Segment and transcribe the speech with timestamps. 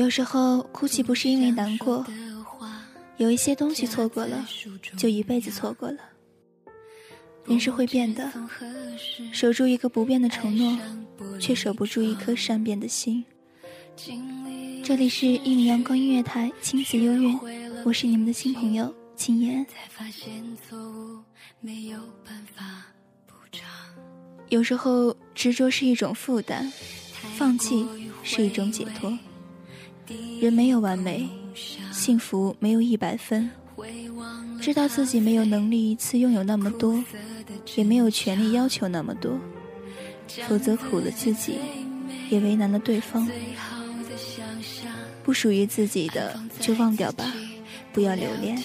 [0.00, 2.06] 有时候哭泣不是因为难过，
[3.18, 4.48] 有一些东西错过了，
[4.96, 5.98] 就一辈子错过了。
[7.44, 8.32] 人是会变的，
[9.30, 10.78] 守住一个不变的承诺，
[11.38, 13.22] 却守不住一颗善变的心。
[14.82, 17.38] 这里是一米阳光音乐台亲子幽韵，
[17.84, 19.66] 我是你们的新朋友青言。
[24.48, 26.72] 有时候执着是一种负担，
[27.36, 27.86] 放弃
[28.22, 29.12] 是一种解脱。
[30.40, 31.28] 人没有完美，
[31.92, 33.50] 幸福没有一百分。
[34.60, 37.02] 知道自己没有能力一次拥有那么多，
[37.76, 39.38] 也没有权利要求那么多，
[40.46, 41.58] 否则苦了自己，
[42.28, 43.26] 也为难了对方。
[45.22, 47.32] 不属于自己的就忘掉吧，
[47.92, 48.58] 不要留恋。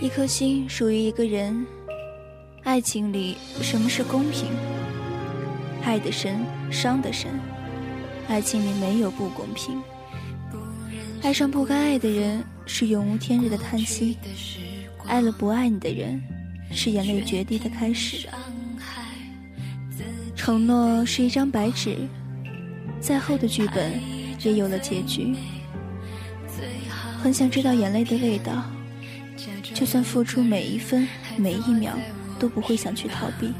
[0.00, 1.66] 一颗心属于一个人，
[2.62, 4.46] 爱情里什么是公平？
[5.82, 6.38] 爱的深，
[6.70, 7.32] 伤的深，
[8.28, 9.82] 爱情里没有不公平。
[11.20, 14.16] 爱上不该爱的人是永无天日的叹息，
[15.04, 16.22] 爱了不爱你的人
[16.70, 18.28] 是眼泪决堤的开始。
[20.36, 21.96] 承诺是一张白纸，
[23.00, 24.00] 再厚的剧本
[24.44, 25.34] 也有了结局。
[27.20, 28.62] 很想知道眼泪的味道。
[29.78, 31.06] 就算付出每一分
[31.36, 31.92] 每一秒，
[32.36, 33.52] 都不会想去逃避。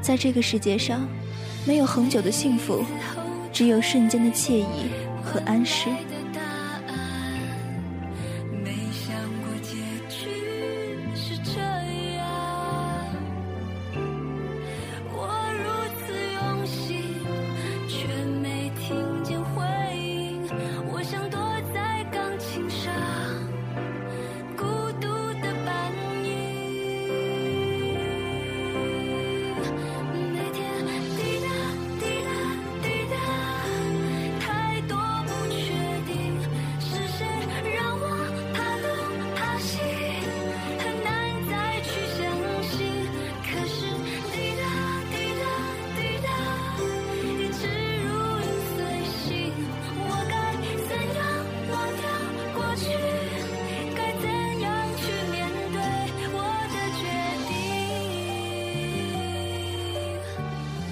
[0.00, 1.06] 在这个世界上，
[1.66, 2.82] 没有恒久的幸福，
[3.52, 4.88] 只有瞬间的惬意
[5.22, 5.90] 和安适。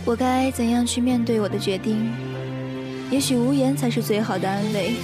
[0.04, 2.12] 我该怎样去面对我的决定？
[3.10, 4.96] 也许无言才是最好的安慰，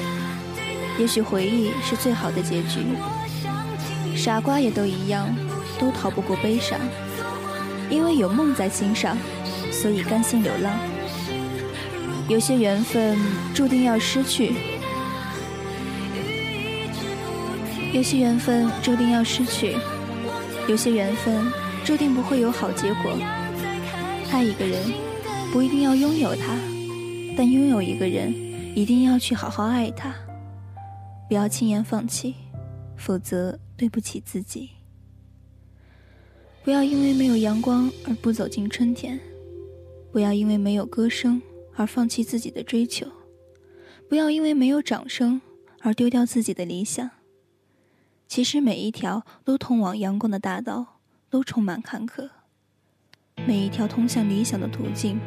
[0.98, 2.80] 也许回忆是最好的结局。
[4.14, 5.34] 傻瓜也都一样，
[5.78, 6.78] 都逃不过悲伤。
[7.88, 9.16] 因为有梦在心上，
[9.72, 10.72] 所以甘心流浪。
[12.28, 13.18] 有些缘分
[13.54, 14.52] 注定要失去，
[17.92, 19.76] 有些缘分注定要失去，
[20.68, 21.50] 有些缘分
[21.84, 23.12] 注定不会有好结果。
[24.32, 24.80] 爱一个人，
[25.52, 26.56] 不一定要拥有他，
[27.36, 28.32] 但拥有一个人，
[28.76, 30.14] 一定要去好好爱他。
[31.28, 32.36] 不要轻言放弃，
[32.96, 34.70] 否则对不起自己。
[36.62, 39.18] 不要因为没有阳光而不走进春天，
[40.12, 41.42] 不要因为没有歌声
[41.74, 43.06] 而放弃自己的追求，
[44.08, 45.40] 不要因为没有掌声
[45.80, 47.10] 而丢掉自己的理想。
[48.28, 52.30] 其实每一条都通往阳光的大道都充满坎坷，
[53.46, 55.18] 每一条通向理想的途径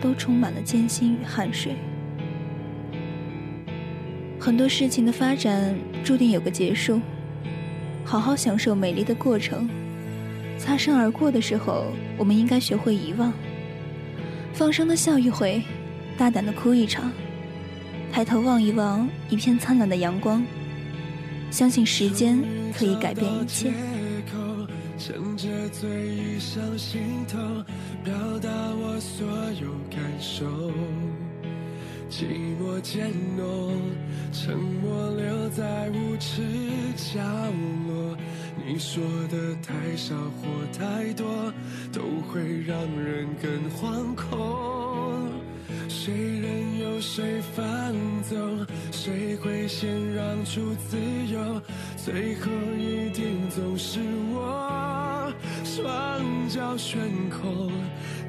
[0.00, 1.74] 都充满了艰辛与汗水。
[4.38, 7.00] 很多事情的发展注定有个结束，
[8.04, 9.68] 好好享受美丽的过程。
[10.58, 11.86] 擦身而过的时候，
[12.16, 13.32] 我们应该学会遗忘，
[14.52, 15.62] 放声的笑一回，
[16.16, 17.10] 大胆的哭一场，
[18.12, 20.44] 抬头望一望一片灿烂的阳光，
[21.50, 22.42] 相信时间
[22.76, 23.72] 可以改变一切。
[25.04, 27.36] 趁着醉意上心头
[28.04, 29.26] 表达我所
[29.60, 30.46] 有感受。
[32.08, 33.80] 寂寞渐浓
[34.32, 36.42] 沉默留在舞池
[36.94, 37.18] 角
[37.88, 38.16] 落
[38.64, 41.52] 你说的太少或太多
[41.92, 45.41] 都会让人更惶恐。
[46.04, 47.64] 谁任由谁放
[48.28, 50.98] 纵，谁会先让出自
[51.32, 51.62] 由？
[51.96, 54.00] 最后一定总是
[54.32, 55.32] 我，
[55.62, 56.98] 双脚悬
[57.30, 57.70] 空。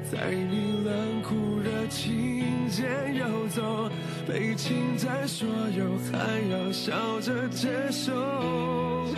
[0.08, 3.90] 在你冷酷热情间游走，
[4.24, 8.12] 被侵占所有，还要笑着接受。
[8.14, 9.14] 我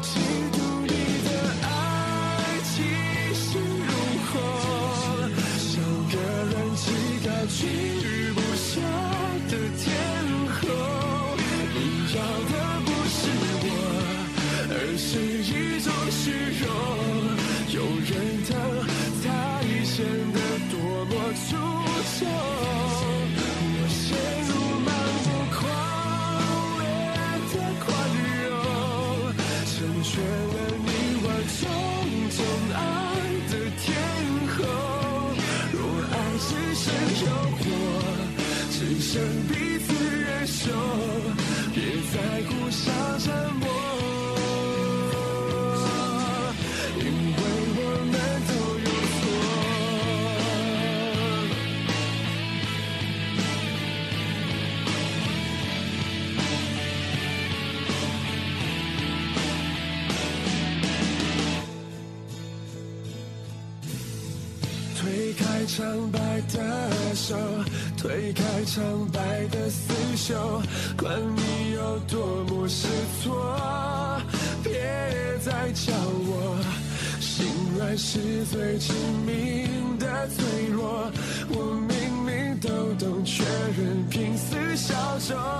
[0.00, 0.16] 嫉
[0.56, 0.58] 妒
[0.88, 0.88] 你
[1.28, 1.28] 的
[1.68, 1.68] 爱
[2.64, 2.80] 气
[3.34, 3.92] 势如
[4.24, 4.32] 虹，
[5.58, 6.16] 像个
[6.48, 6.82] 人气
[7.26, 7.28] 高
[39.12, 39.69] 只剩
[65.76, 66.18] 苍白
[66.52, 67.36] 的手，
[67.96, 70.60] 推开苍白的刺绣，
[70.98, 72.88] 管你有多么失
[73.22, 73.56] 措，
[74.64, 74.72] 别
[75.40, 76.58] 再叫我
[77.20, 77.46] 心
[77.78, 78.92] 软是最致
[79.24, 81.08] 命的脆弱。
[81.50, 83.44] 我明明都懂，却
[83.78, 85.59] 仍拼死效忠。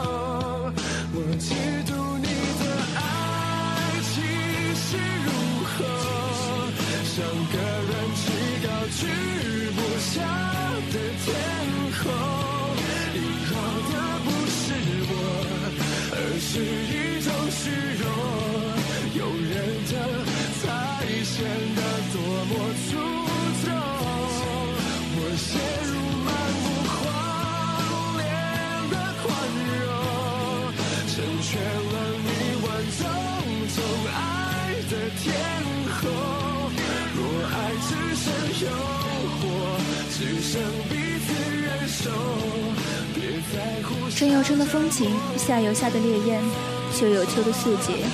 [44.17, 46.43] 春有春的风情，夏有夏的烈焰，
[46.92, 48.04] 秋有秋的素洁，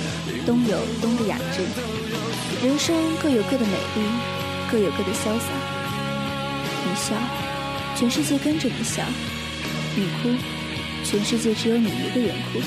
[0.45, 1.63] 冬有冬的雅致。
[2.63, 4.01] 人生各有各的美丽，
[4.71, 5.51] 各有各的潇洒。
[6.85, 7.15] 你笑，
[7.95, 9.01] 全世界跟着你笑；
[9.95, 10.29] 你哭，
[11.03, 12.61] 全世界只有你一个人哭。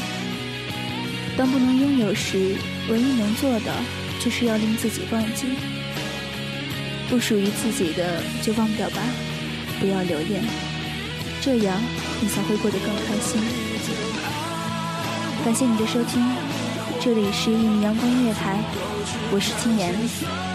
[1.37, 2.57] 当不能拥有时，
[2.89, 3.73] 唯一能做的
[4.19, 5.47] 就是要令自己忘记。
[7.09, 9.01] 不属于自己的就忘掉吧，
[9.81, 10.45] 不要留恋，
[11.41, 11.81] 这样
[12.21, 13.41] 你才会过得更开心。
[15.43, 16.23] 感谢你的收听，
[17.01, 18.63] 这里是一米阳光音乐台，
[19.33, 20.50] 我是青年。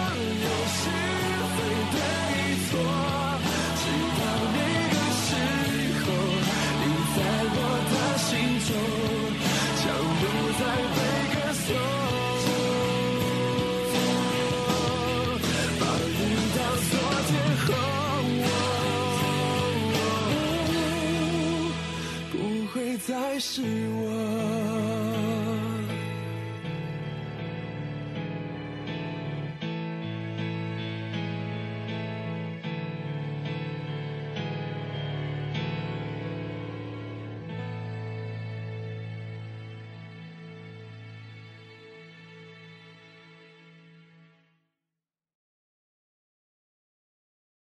[23.56, 23.85] 是我。